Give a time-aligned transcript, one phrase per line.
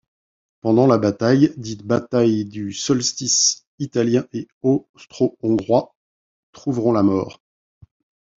[0.61, 5.93] Pendant la bataille, dite Bataille du solstice Italiens et Austro-Hongrois
[6.53, 7.39] trouveront la mort.